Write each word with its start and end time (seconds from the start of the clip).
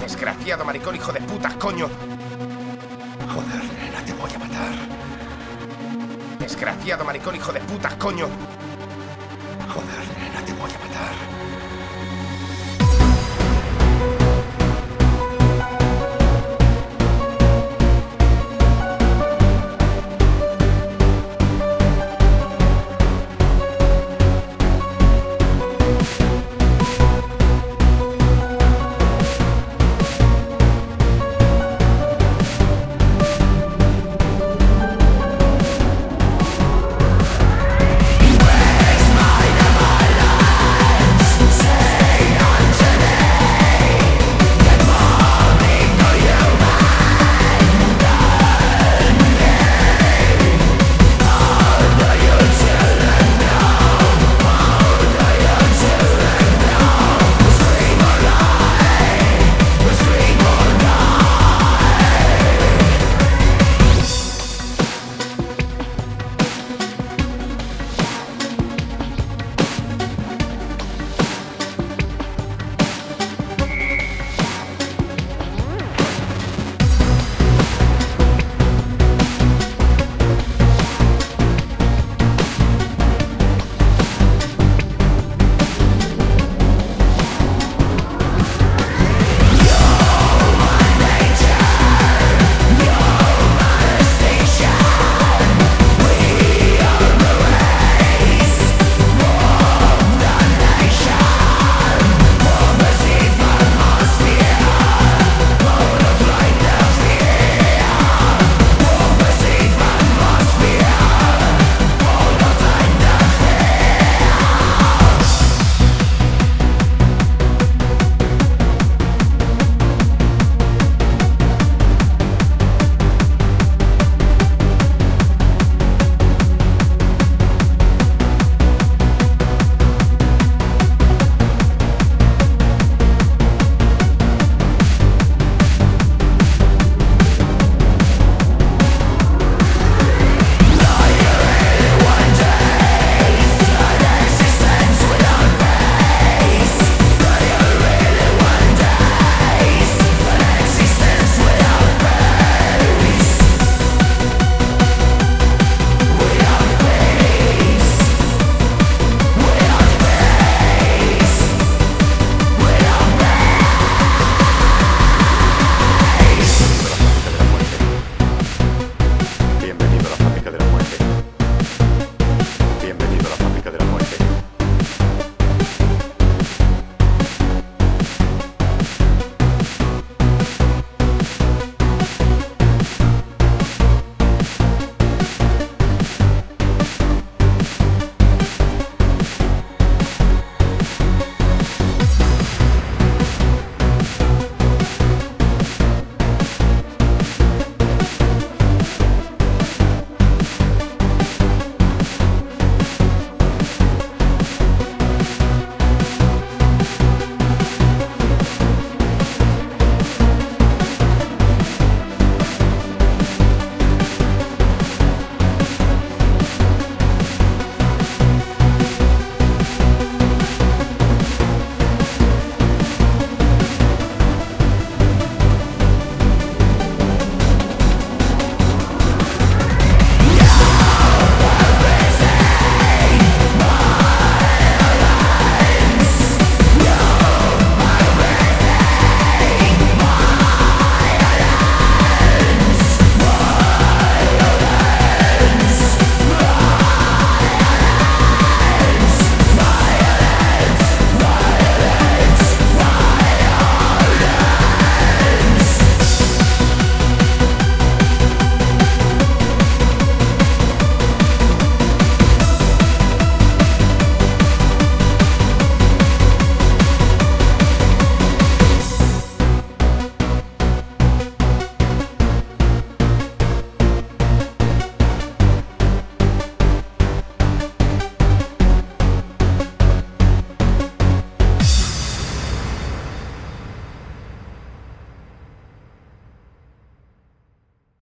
Desgraciado 0.00 0.64
maricón, 0.64 0.96
hijo 0.96 1.12
de 1.12 1.20
puta, 1.20 1.50
coño. 1.58 2.07
Desgraciado 6.38 7.04
maricón, 7.04 7.36
hijo 7.36 7.52
de 7.52 7.60
puta, 7.60 7.98
coño. 7.98 8.28
Joder, 9.68 10.18
nena, 10.18 10.44
te 10.44 10.52
voy 10.52 10.70
a 10.70 10.78
matar. 10.78 11.37